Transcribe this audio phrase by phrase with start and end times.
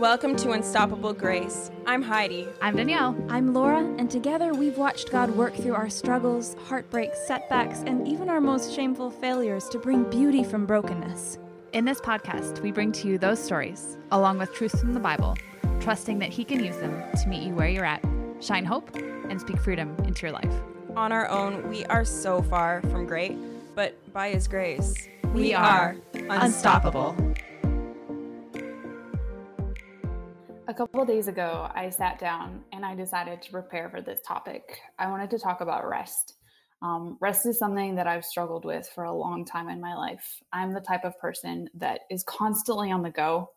[0.00, 1.70] Welcome to Unstoppable Grace.
[1.84, 2.48] I'm Heidi.
[2.62, 3.14] I'm Danielle.
[3.28, 8.30] I'm Laura, and together we've watched God work through our struggles, heartbreaks, setbacks, and even
[8.30, 11.38] our most shameful failures to bring beauty from brokenness.
[11.74, 15.36] In this podcast, we bring to you those stories, along with truths from the Bible,
[15.80, 18.02] trusting that He can use them to meet you where you're at,
[18.40, 20.54] shine hope, and speak freedom into your life.
[20.96, 23.36] On our own, we are so far from great,
[23.74, 27.14] but by His grace, we, we are unstoppable.
[30.70, 34.78] A couple days ago, I sat down and I decided to prepare for this topic.
[35.00, 36.34] I wanted to talk about rest.
[36.80, 40.24] Um, rest is something that I've struggled with for a long time in my life.
[40.52, 43.50] I'm the type of person that is constantly on the go.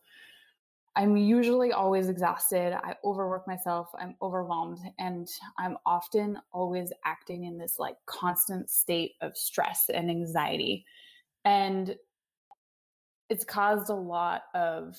[0.96, 2.74] I'm usually always exhausted.
[2.84, 3.90] I overwork myself.
[4.00, 4.80] I'm overwhelmed.
[4.98, 5.28] And
[5.60, 10.84] I'm often always acting in this like constant state of stress and anxiety.
[11.46, 11.96] And
[13.30, 14.98] it's caused a lot of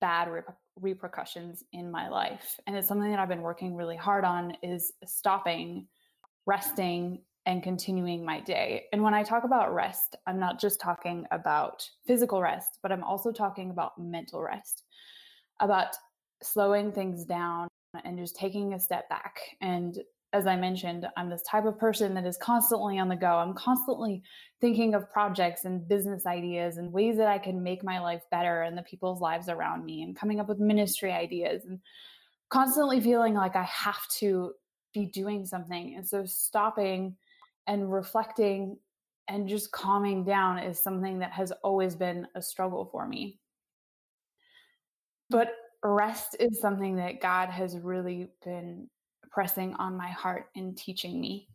[0.00, 2.58] bad rep- repercussions in my life.
[2.66, 5.86] And it's something that i've been working really hard on is stopping
[6.46, 8.84] resting and continuing my day.
[8.92, 13.04] And when i talk about rest i'm not just talking about physical rest but i'm
[13.04, 14.84] also talking about mental rest
[15.60, 15.94] about
[16.42, 17.68] slowing things down
[18.04, 19.98] and just taking a step back and
[20.32, 23.38] as I mentioned, I'm this type of person that is constantly on the go.
[23.38, 24.22] I'm constantly
[24.60, 28.62] thinking of projects and business ideas and ways that I can make my life better
[28.62, 31.80] and the people's lives around me and coming up with ministry ideas and
[32.48, 34.52] constantly feeling like I have to
[34.94, 35.94] be doing something.
[35.96, 37.16] And so stopping
[37.66, 38.78] and reflecting
[39.26, 43.38] and just calming down is something that has always been a struggle for me.
[45.28, 48.88] But rest is something that God has really been
[49.30, 51.48] pressing on my heart and teaching me.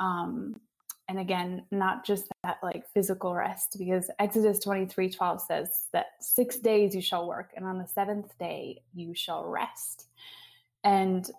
[0.00, 0.60] Um,
[1.08, 6.58] and again, not just that like physical rest, because Exodus 23 12 says that six
[6.58, 10.06] days you shall work, and on the seventh day you shall rest.
[10.82, 11.30] And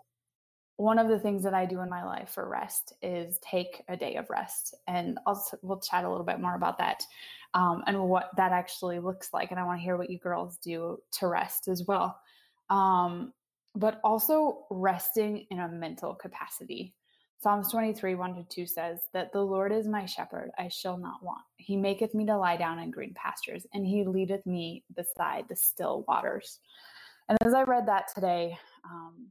[0.78, 3.98] one of the things that I do in my life for rest is take a
[3.98, 4.76] day of rest.
[4.88, 7.04] And I'll, we'll chat a little bit more about that
[7.56, 9.50] um, and what that actually looks like.
[9.50, 12.20] And I want to hear what you girls do to rest as well.
[12.70, 13.34] Um,
[13.78, 16.96] but also resting in a mental capacity.
[17.40, 21.22] Psalms 23, 1 to 2 says that the Lord is my shepherd, I shall not
[21.22, 21.44] want.
[21.58, 25.56] He maketh me to lie down in green pastures, and he leadeth me beside the
[25.56, 26.60] still waters.
[27.30, 29.28] And as I read that today, um,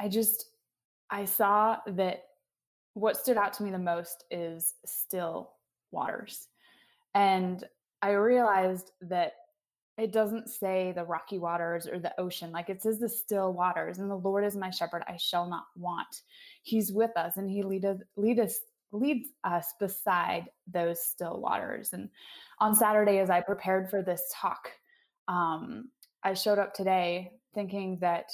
[0.00, 0.46] I just,
[1.08, 2.24] I saw that
[2.94, 5.52] what stood out to me the most is still
[5.92, 6.48] waters.
[7.14, 7.62] And
[8.02, 9.34] I realized that
[9.96, 13.98] it doesn't say the rocky waters or the ocean like it says the still waters
[13.98, 16.22] and the lord is my shepherd i shall not want.
[16.62, 18.58] He's with us and he lead us lead us
[18.92, 22.08] leads us beside those still waters and
[22.60, 24.70] on saturday as i prepared for this talk
[25.28, 25.90] um,
[26.22, 28.26] i showed up today thinking that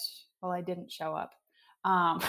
[0.42, 1.32] well i didn't show up.
[1.84, 2.20] Um,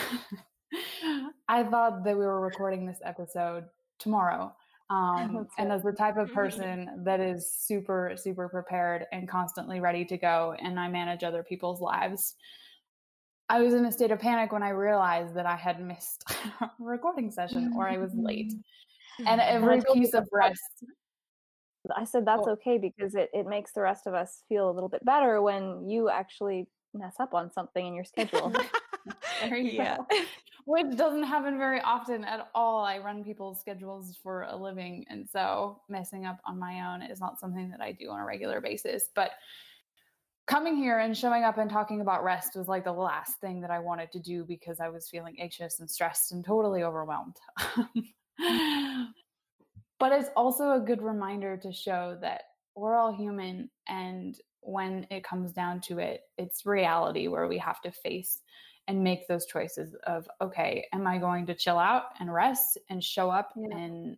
[1.50, 3.66] i thought that we were recording this episode
[4.00, 4.53] tomorrow
[4.91, 10.03] um, and as the type of person that is super, super prepared and constantly ready
[10.03, 12.35] to go, and I manage other people's lives,
[13.47, 16.25] I was in a state of panic when I realized that I had missed
[16.59, 18.53] a recording session or I was late.
[19.25, 20.84] And every piece of rest.
[21.96, 24.90] I said that's okay because it, it makes the rest of us feel a little
[24.90, 28.53] bit better when you actually mess up on something in your schedule.
[29.52, 29.97] yeah.
[30.66, 32.83] Which doesn't happen very often at all.
[32.83, 35.05] I run people's schedules for a living.
[35.09, 38.25] And so messing up on my own is not something that I do on a
[38.25, 39.09] regular basis.
[39.16, 39.31] But
[40.47, 43.72] coming here and showing up and talking about rest was like the last thing that
[43.72, 47.38] I wanted to do because I was feeling anxious and stressed and totally overwhelmed.
[49.99, 52.41] but it's also a good reminder to show that
[52.75, 57.81] we're all human and when it comes down to it, it's reality where we have
[57.81, 58.39] to face
[58.88, 63.03] and make those choices of okay am i going to chill out and rest and
[63.03, 63.78] show up yeah.
[63.78, 64.18] and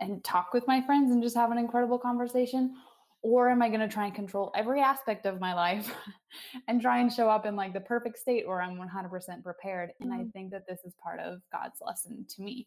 [0.00, 2.74] and talk with my friends and just have an incredible conversation
[3.22, 5.92] or am i going to try and control every aspect of my life
[6.68, 10.10] and try and show up in like the perfect state where i'm 100% prepared and
[10.10, 10.20] mm-hmm.
[10.20, 12.66] i think that this is part of god's lesson to me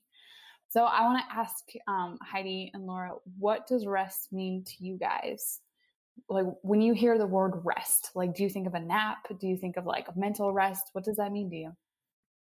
[0.70, 4.98] so i want to ask um, heidi and laura what does rest mean to you
[4.98, 5.60] guys
[6.30, 9.28] like when you hear the word rest like do you think of a nap?
[9.40, 10.90] Do you think of like a mental rest?
[10.94, 11.72] What does that mean to you?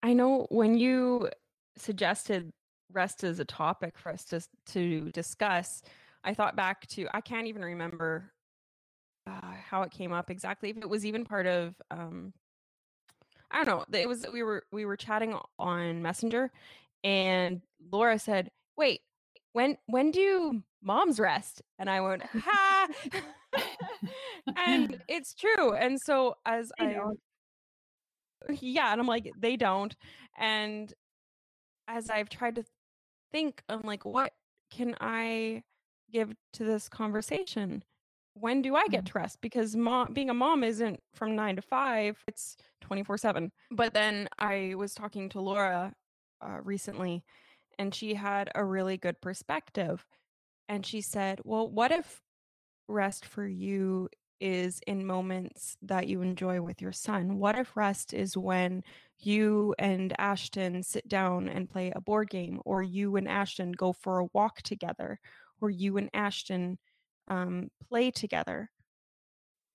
[0.03, 1.29] I know when you
[1.77, 2.51] suggested
[2.91, 5.81] rest as a topic for us to, to discuss
[6.23, 8.31] i thought back to i can't even remember
[9.27, 12.31] uh, how it came up exactly if it was even part of um
[13.51, 16.51] i don't know it was we were we were chatting on messenger
[17.03, 17.61] and
[17.91, 19.01] laura said wait
[19.53, 21.61] when when do moms rest?
[21.79, 22.87] And i went ha
[24.57, 25.73] and it's true.
[25.73, 27.19] And so as They I don't.
[28.61, 29.95] yeah, and I'm like, they don't.
[30.37, 30.93] And
[31.87, 32.63] as I've tried to
[33.31, 34.33] think, I'm like, what
[34.71, 35.63] can I
[36.11, 37.83] give to this conversation?
[38.33, 39.07] When do I get Mm.
[39.07, 39.39] to rest?
[39.41, 43.51] Because mom, being a mom isn't from nine to five; it's twenty four seven.
[43.71, 45.93] But then I was talking to Laura
[46.41, 47.23] uh, recently,
[47.79, 50.05] and she had a really good perspective.
[50.67, 52.21] And she said, "Well, what if
[52.87, 54.09] rest for you
[54.41, 57.37] is in moments that you enjoy with your son?
[57.37, 58.83] What if rest is when
[59.19, 63.93] you and Ashton sit down and play a board game, or you and Ashton go
[63.93, 65.19] for a walk together,
[65.61, 66.77] or you and Ashton
[67.27, 68.69] um, play together?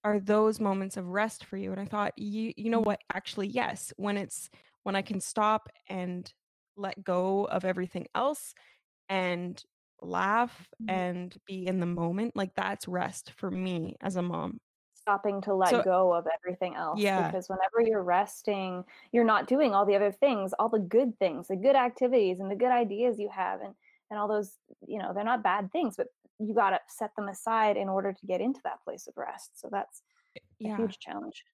[0.04, 1.72] Are those moments of rest for you?
[1.72, 3.00] And I thought, you, you know what?
[3.12, 3.92] Actually, yes.
[3.96, 4.48] When it's
[4.82, 6.32] when I can stop and
[6.76, 8.54] let go of everything else
[9.08, 9.62] and
[10.02, 10.90] laugh Mhm.
[10.90, 14.60] and be in the moment, like that's rest for me as a mom.
[14.94, 17.26] stopping to let So- go of everything else Yeah.
[17.26, 21.48] because whenever you're resting you're not doing all the other things all the good things
[21.48, 23.74] the good activities and the good ideas you have and
[24.10, 26.08] and all those you know they're not bad things but
[26.38, 29.58] you got to set them aside in order to get into that place of rest
[29.58, 30.02] so that's
[30.36, 30.76] a Yeah.
[30.76, 31.44] huge challenge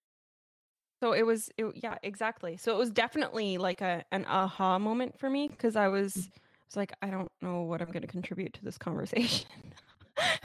[1.03, 2.57] So it was, it, yeah, exactly.
[2.57, 6.46] So it was definitely like a an aha moment for me because I was, I
[6.67, 9.49] was like, I don't know what I'm going to contribute to this conversation.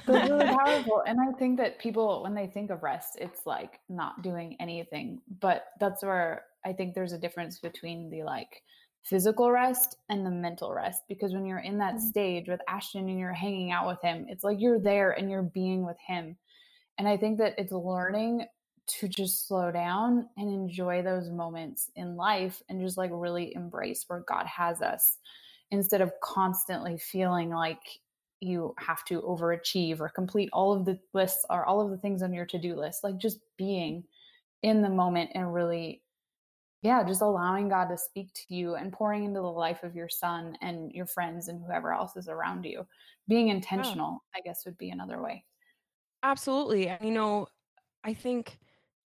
[0.08, 1.04] So it's really powerful.
[1.06, 5.22] And I think that people, when they think of rest, it's like not doing anything.
[5.40, 8.64] But that's where I think there's a difference between the like
[9.04, 11.04] physical rest and the mental rest.
[11.08, 12.00] Because when you're in that Mhm.
[12.00, 15.44] stage with Ashton and you're hanging out with him, it's like you're there and you're
[15.44, 16.38] being with him.
[16.98, 18.48] And I think that it's learning
[18.88, 24.04] to just slow down and enjoy those moments in life and just like really embrace
[24.08, 25.18] where God has us
[25.72, 27.82] instead of constantly feeling like
[28.40, 32.24] you have to overachieve or complete all of the lists or all of the things
[32.24, 34.04] on your to-do list like just being
[34.64, 36.02] in the moment and really
[36.82, 40.10] yeah just allowing god to speak to you and pouring into the life of your
[40.10, 42.86] son and your friends and whoever else is around you
[43.28, 45.44] being intentional i guess would be another way
[46.24, 46.88] Absolutely.
[46.88, 47.48] And, you know,
[48.04, 48.60] I think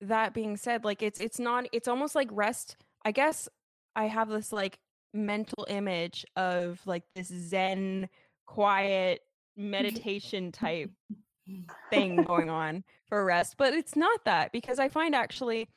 [0.01, 2.77] that being said, like it's it's not it's almost like rest.
[3.05, 3.47] I guess
[3.95, 4.79] I have this like
[5.17, 8.09] mental image of like this zen
[8.45, 9.21] quiet
[9.59, 9.71] mm-hmm.
[9.71, 10.91] meditation type
[11.89, 15.67] thing going on for rest, but it's not that because I find actually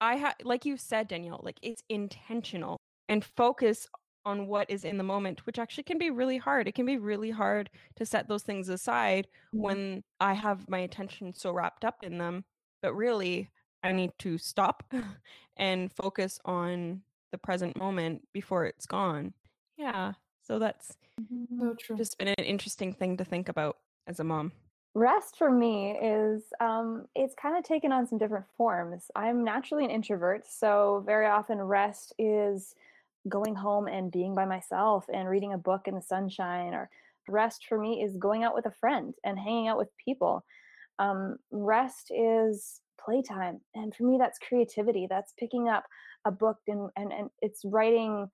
[0.00, 2.76] I have like you said Danielle, like it's intentional
[3.08, 3.86] and focus
[4.26, 6.66] on what is in the moment, which actually can be really hard.
[6.66, 9.62] It can be really hard to set those things aside mm-hmm.
[9.62, 12.44] when I have my attention so wrapped up in them.
[12.82, 13.50] But really,
[13.82, 14.82] I need to stop
[15.56, 17.02] and focus on
[17.36, 19.34] the present moment before it's gone.
[19.76, 20.14] Yeah.
[20.40, 20.96] So that's
[21.58, 24.52] so true just been an interesting thing to think about as a mom.
[24.94, 29.84] rest for me is um, it's kind of taken on some different forms i'm naturally
[29.84, 32.74] an introvert so very often rest is
[33.28, 36.88] going home and being by myself and reading a book in the sunshine or
[37.28, 40.44] rest for me is going out with a friend and hanging out with people
[40.98, 45.84] um, rest is playtime and for me that's creativity that's picking up
[46.26, 48.28] a book and, and, and it's writing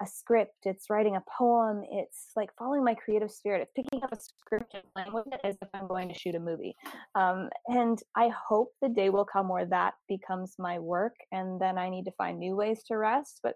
[0.00, 4.12] a script it's writing a poem it's like following my creative spirit it's picking up
[4.12, 6.74] a script and playing with it as if i'm going to shoot a movie.
[7.16, 11.78] Um, and i hope the day will come where that becomes my work and then
[11.78, 13.54] i need to find new ways to rest but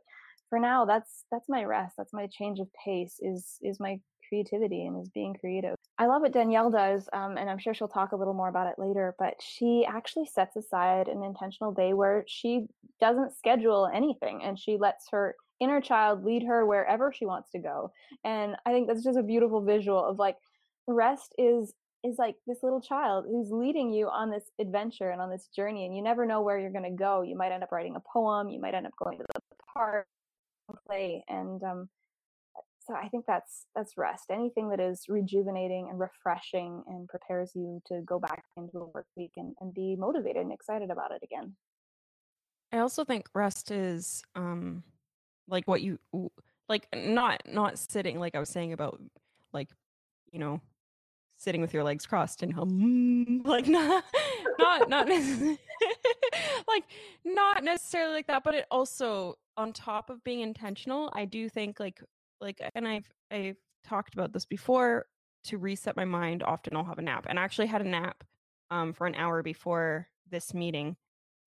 [0.50, 4.86] for now that's that's my rest that's my change of pace is is my creativity
[4.86, 8.12] and is being creative i love what danielle does um, and i'm sure she'll talk
[8.12, 12.24] a little more about it later but she actually sets aside an intentional day where
[12.26, 12.66] she
[13.00, 17.58] doesn't schedule anything and she lets her inner child lead her wherever she wants to
[17.58, 17.92] go
[18.24, 20.36] and i think that's just a beautiful visual of like
[20.86, 25.30] rest is is like this little child who's leading you on this adventure and on
[25.30, 27.22] this journey and you never know where you're going to go.
[27.22, 29.40] You might end up writing a poem you might end up going to the
[29.72, 30.06] park
[30.68, 31.88] and play and um
[32.92, 34.26] so i think that's that's rest.
[34.30, 39.06] Anything that is rejuvenating and refreshing and prepares you to go back into the work
[39.16, 41.54] week and, and be motivated and excited about it again.
[42.72, 44.82] I also think rest is um
[45.48, 45.98] like what you
[46.68, 49.00] like not not sitting like I was saying about
[49.52, 49.68] like
[50.30, 50.60] you know
[51.38, 54.04] sitting with your legs crossed and hum like not
[54.58, 55.08] not not
[56.68, 56.84] like
[57.24, 61.80] not necessarily like that but it also on top of being intentional I do think
[61.80, 62.00] like
[62.42, 65.06] like and I've I've talked about this before
[65.44, 68.22] to reset my mind often I'll have a nap and I actually had a nap
[68.70, 70.96] um for an hour before this meeting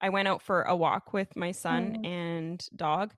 [0.02, 2.06] I went out for a walk with my son Mm.
[2.06, 3.14] and dog,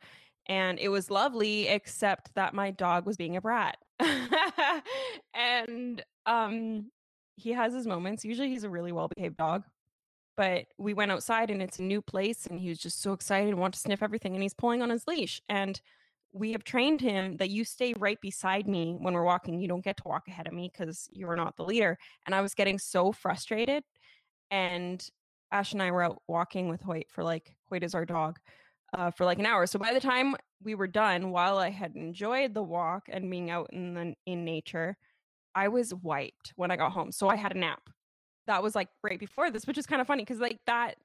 [0.46, 3.78] and it was lovely, except that my dog was being a brat.
[5.34, 6.92] and um,
[7.36, 8.24] he has his moments.
[8.24, 9.64] Usually, he's a really well behaved dog,
[10.36, 13.50] but we went outside and it's a new place and he was just so excited
[13.50, 15.82] and want to sniff everything and he's pulling on his leash and
[16.38, 19.84] we have trained him that you stay right beside me when we're walking you don't
[19.84, 22.80] get to walk ahead of me because you're not the leader and i was getting
[22.80, 23.84] so frustrated
[24.52, 25.10] and
[25.52, 28.38] ash and i were out walking with hoyt for like hoyt is our dog
[28.94, 31.96] uh, for like an hour so by the time we were done while i had
[31.96, 34.96] enjoyed the walk and being out in the in nature
[35.56, 37.82] i was wiped when i got home so i had a nap
[38.48, 40.96] that was like right before this, which is kind of funny because like that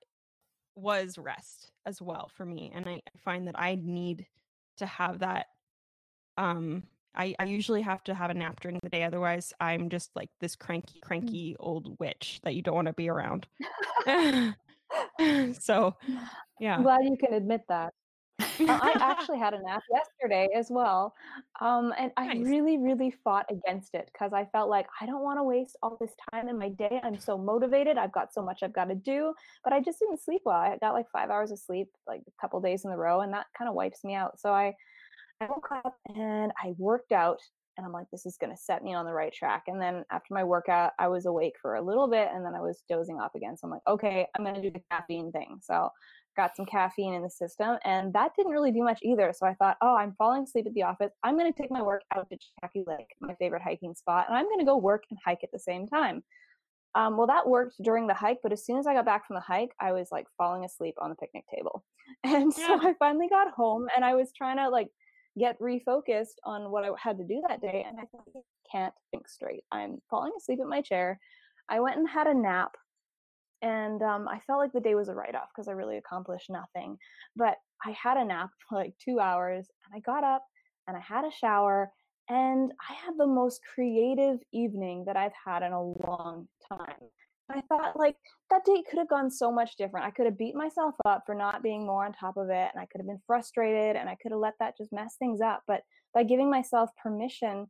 [0.75, 2.73] was rest as well for me.
[2.75, 4.27] And I, I find that I need
[4.79, 5.47] to have that.
[6.39, 9.03] Um, I, I usually have to have a nap during the day.
[9.05, 11.03] Otherwise, I'm just like this cranky, Mm.
[11.03, 13.47] cranky old witch that you don't want to be around.
[15.61, 15.95] so,
[16.61, 16.77] yeah.
[16.77, 17.93] I'm glad you can admit that.
[18.69, 21.15] Uh, I actually had a nap yesterday as well.
[21.61, 25.39] Um, and I really, really fought against it because I felt like I don't want
[25.39, 27.01] to waste all this time in my day.
[27.03, 27.99] I'm so motivated.
[27.99, 30.57] I've got so much I've got to do, but I just didn't sleep well.
[30.57, 33.33] I got like five hours of sleep, like a couple days in a row, and
[33.33, 34.41] that kind of wipes me out.
[34.41, 34.75] So I,
[35.41, 37.39] I woke up and I worked out,
[37.77, 39.65] and I'm like, this is going to set me on the right track.
[39.67, 42.61] And then after my workout, I was awake for a little bit, and then I
[42.61, 43.57] was dozing off again.
[43.57, 45.59] So I'm like, okay, I'm going to do the caffeine thing.
[45.63, 45.89] So
[46.37, 49.33] got some caffeine in the system and that didn't really do much either.
[49.37, 51.13] So i thought oh i'm falling asleep at the office.
[51.23, 54.37] I'm going to take my work out to Chackey lake my favorite hiking spot and
[54.37, 56.23] i'm going to go work and hike at the same time.
[56.95, 59.37] Um, well that worked during the hike but as soon as i got back from
[59.37, 61.85] the hike i was like falling asleep on the picnic table.
[62.25, 64.89] And so i finally got home and i was trying to like
[65.39, 69.29] get refocused on what i had to do that day and i I can't think
[69.29, 69.65] straight.
[69.71, 71.21] I'm falling asleep at my chair.
[71.69, 72.73] I went and had a nap
[73.63, 76.51] and um, I felt like the day was a write off because I really accomplished
[76.51, 76.97] nothing.
[77.37, 80.45] But I had a nap for like two hours and I got up
[80.89, 81.91] and I had a shower
[82.29, 87.09] and I had the most creative evening that I've had in a long time.
[87.51, 88.17] I thought like
[88.51, 90.07] that day could have gone so much different.
[90.07, 92.81] I could have beat myself up for not being more on top of it and
[92.81, 95.63] I could have been frustrated and I could have let that just mess things up.
[95.69, 95.83] But
[96.15, 97.67] by giving myself permission,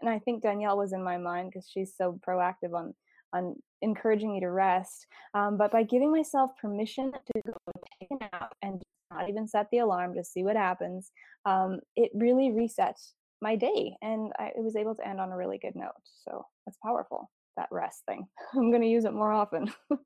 [0.00, 2.94] and I think Danielle was in my mind because she's so proactive on
[3.32, 5.06] on encouraging me to rest.
[5.34, 7.54] Um, but by giving myself permission to go
[8.00, 11.10] take a nap and not even set the alarm to see what happens,
[11.46, 13.96] um, it really resets my day.
[14.02, 15.92] And I was able to end on a really good note.
[16.24, 18.26] So that's powerful, that rest thing.
[18.54, 19.72] I'm going to use it more often.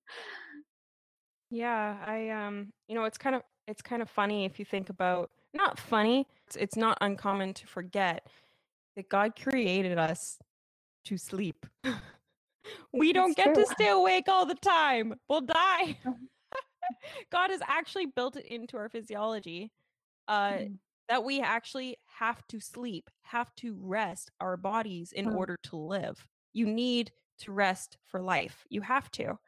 [1.52, 4.88] Yeah, I um, you know, it's kind of it's kind of funny if you think
[4.88, 6.26] about not funny.
[6.46, 8.26] It's, it's not uncommon to forget
[8.96, 10.38] that God created us
[11.04, 11.66] to sleep.
[12.92, 15.14] we don't It's get to stay awake all the time.
[15.28, 15.98] We'll die.
[16.04, 16.28] Mhm.
[17.32, 19.72] God has actually built it into our physiology
[20.28, 20.78] uh Mm.
[21.08, 25.36] that we actually have to sleep, have to rest our bodies in Mm.
[25.36, 26.26] order to live.
[26.54, 28.64] You need to rest for life.
[28.70, 29.38] You have to.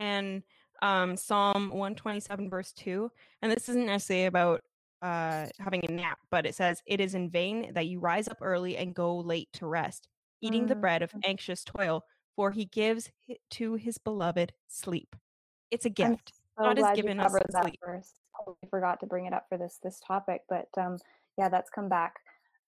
[0.00, 0.42] And
[0.82, 3.10] um Psalm 127 verse 2,
[3.42, 4.62] and this isn't necessarily about
[5.02, 8.38] uh having a nap, but it says it is in vain that you rise up
[8.42, 10.08] early and go late to rest,
[10.42, 10.80] eating the Mm.
[10.80, 12.04] bread of anxious toil,
[12.36, 13.10] for he gives
[13.50, 15.16] to his beloved sleep.
[15.70, 16.32] It's a gift.
[16.58, 17.80] so God has given us that sleep.
[17.84, 18.12] verse.
[18.38, 20.98] Totally forgot to bring it up for this this topic, but um,
[21.38, 22.14] yeah, that's come back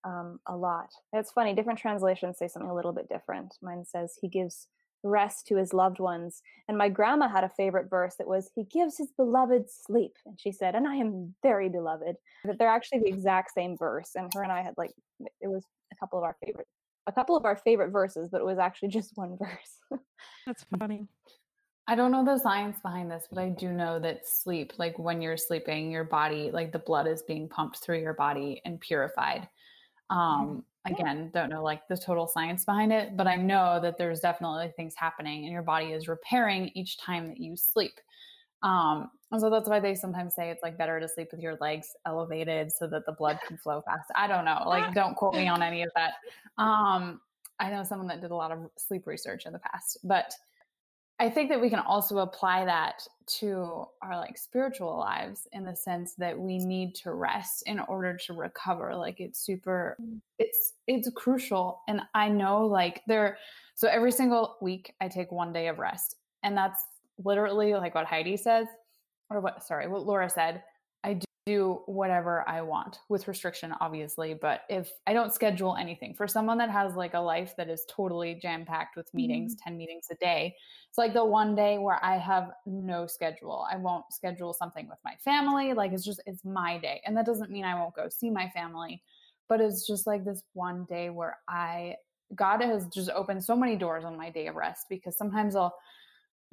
[0.04, 0.90] um, a lot.
[1.12, 1.54] It's funny.
[1.54, 3.54] Different translations say something a little bit different.
[3.62, 4.68] Mine says he gives
[5.02, 8.64] rest to his loved ones, and my grandma had a favorite verse that was he
[8.64, 13.00] gives his beloved sleep, and she said, "And I am very beloved." That they're actually
[13.00, 16.24] the exact same verse, and her and I had like it was a couple of
[16.24, 16.68] our favorite
[17.06, 20.00] a couple of our favorite verses, but it was actually just one verse.
[20.46, 21.06] That's funny.
[21.88, 25.22] I don't know the science behind this, but I do know that sleep, like when
[25.22, 29.48] you're sleeping, your body, like the blood is being pumped through your body and purified.
[30.10, 34.20] Um, again, don't know like the total science behind it, but I know that there's
[34.20, 37.92] definitely things happening and your body is repairing each time that you sleep.
[38.62, 41.56] Um, and so that's why they sometimes say it's like better to sleep with your
[41.60, 44.10] legs elevated so that the blood can flow fast.
[44.14, 44.62] I don't know.
[44.66, 46.14] Like, don't quote me on any of that.
[46.58, 47.20] Um,
[47.58, 50.32] I know someone that did a lot of sleep research in the past, but
[51.18, 53.02] I think that we can also apply that
[53.38, 58.16] to our like spiritual lives in the sense that we need to rest in order
[58.26, 58.94] to recover.
[58.94, 59.96] Like it's super
[60.38, 63.38] it's it's crucial and I know like there
[63.74, 66.84] so every single week I take one day of rest and that's
[67.24, 68.66] literally like what Heidi says
[69.30, 70.62] or what sorry, what Laura said.
[71.04, 74.34] I do whatever I want with restriction, obviously.
[74.34, 77.86] But if I don't schedule anything for someone that has like a life that is
[77.88, 79.70] totally jam packed with meetings, mm-hmm.
[79.70, 80.56] 10 meetings a day,
[80.88, 83.64] it's like the one day where I have no schedule.
[83.70, 85.72] I won't schedule something with my family.
[85.72, 87.00] Like it's just, it's my day.
[87.06, 89.00] And that doesn't mean I won't go see my family,
[89.48, 91.94] but it's just like this one day where I,
[92.34, 95.76] God has just opened so many doors on my day of rest because sometimes I'll,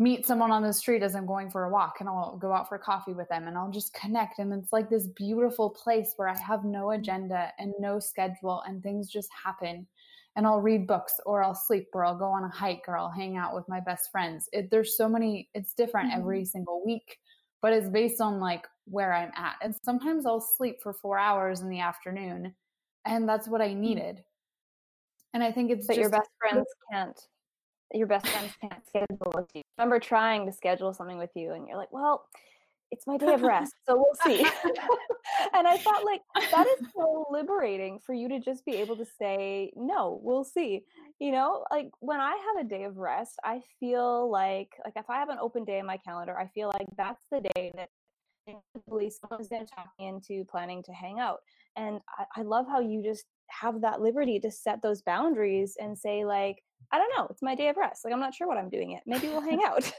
[0.03, 2.67] meet someone on the street as I'm going for a walk and I'll go out
[2.67, 4.39] for coffee with them and I'll just connect.
[4.39, 8.83] And it's like this beautiful place where I have no agenda and no schedule and
[8.83, 9.87] things just happen.
[10.35, 13.09] And I'll read books or I'll sleep or I'll go on a hike or I'll
[13.09, 14.49] hang out with my best friends.
[14.51, 16.19] It, there's so many, it's different mm-hmm.
[16.19, 17.17] every single week,
[17.61, 19.55] but it's based on like where I'm at.
[19.61, 22.53] And sometimes I'll sleep for four hours in the afternoon
[23.05, 23.77] and that's what I mm.
[23.77, 24.23] needed.
[25.33, 27.19] And I think it's that your best friends can't
[27.93, 29.61] your best friends can't schedule with you.
[29.77, 32.25] remember trying to schedule something with you and you're like, well,
[32.91, 34.43] it's my day of rest, so we'll see.
[35.53, 36.21] and I thought like
[36.51, 40.81] that is so liberating for you to just be able to say, no, we'll see.
[41.19, 45.09] You know, like when I have a day of rest, I feel like like if
[45.09, 47.89] I have an open day in my calendar, I feel like that's the day that
[48.45, 51.39] someone's going to talk me into planning to hang out.
[51.75, 53.25] And I, I love how you just
[53.61, 57.27] have that liberty to set those boundaries and say like I don't know.
[57.29, 58.05] It's my day of rest.
[58.05, 59.91] Like I'm not sure what I'm doing it Maybe we'll hang out.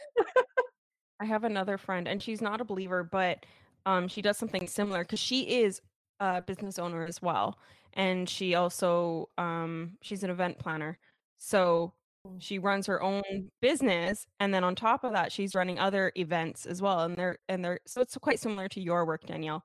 [1.20, 3.46] I have another friend, and she's not a believer, but
[3.86, 5.80] um, she does something similar because she is
[6.20, 7.58] a business owner as well,
[7.94, 10.98] and she also um, she's an event planner.
[11.38, 11.94] So
[12.26, 12.36] mm.
[12.40, 16.66] she runs her own business, and then on top of that, she's running other events
[16.66, 17.00] as well.
[17.00, 19.64] And they're and they're so it's quite similar to your work, Danielle,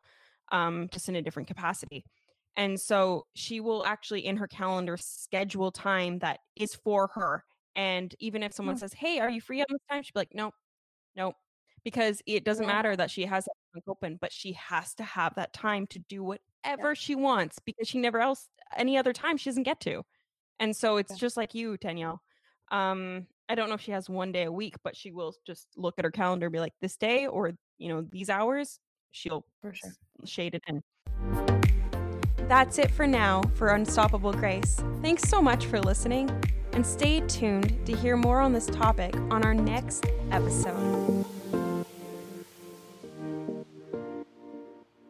[0.52, 2.06] um, just in a different capacity.
[2.60, 7.46] And so she will actually in her calendar schedule time that is for her.
[7.78, 10.04] And even if someone says, Hey, are you free on this time?
[10.04, 10.54] She'd be like, Nope,
[11.16, 11.36] nope.
[11.86, 12.74] Because it doesn't yeah.
[12.74, 16.22] matter that she has that open, but she has to have that time to do
[16.22, 16.94] whatever yeah.
[16.96, 20.04] she wants because she never else any other time she doesn't get to.
[20.60, 21.18] And so it's yeah.
[21.18, 22.22] just like you, Danielle.
[22.74, 25.68] Um, I don't know if she has one day a week, but she will just
[25.78, 28.80] look at her calendar and be like, this day or you know, these hours,
[29.12, 29.94] she'll for sure.
[30.26, 30.84] shade it in.
[32.50, 34.82] That's it for now for Unstoppable Grace.
[35.04, 36.32] Thanks so much for listening,
[36.74, 41.19] and stay tuned to hear more on this topic on our next episode.